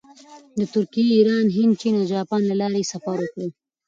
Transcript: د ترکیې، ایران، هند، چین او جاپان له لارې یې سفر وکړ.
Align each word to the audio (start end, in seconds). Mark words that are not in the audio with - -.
د 0.57 0.59
ترکیې، 0.73 1.05
ایران، 1.15 1.45
هند، 1.55 1.73
چین 1.81 1.93
او 1.99 2.09
جاپان 2.13 2.41
له 2.49 2.55
لارې 2.61 2.79
یې 2.81 2.89
سفر 2.93 3.15
وکړ. 3.19 3.47